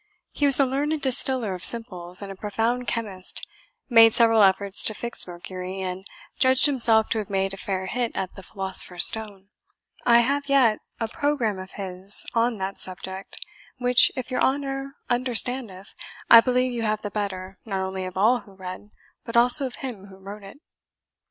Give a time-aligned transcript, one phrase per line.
[0.31, 3.45] He was a learned distiller of simples, and a profound chemist
[3.87, 6.07] made several efforts to fix mercury, and
[6.39, 9.49] judged himself to have made a fair hit at the philosopher's stone.
[10.03, 13.45] I have yet a programme of his on that subject,
[13.77, 15.93] which, if your honour understandeth,
[16.31, 18.89] I believe you have the better, not only of all who read,
[19.23, 20.57] but also of him who wrote it."